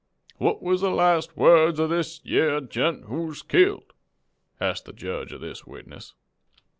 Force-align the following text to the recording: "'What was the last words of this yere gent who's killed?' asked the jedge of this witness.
"'What 0.37 0.63
was 0.63 0.81
the 0.81 0.89
last 0.89 1.37
words 1.37 1.77
of 1.77 1.91
this 1.91 2.21
yere 2.25 2.59
gent 2.59 3.05
who's 3.05 3.43
killed?' 3.43 3.93
asked 4.59 4.85
the 4.85 4.93
jedge 4.93 5.31
of 5.31 5.41
this 5.41 5.67
witness. 5.67 6.15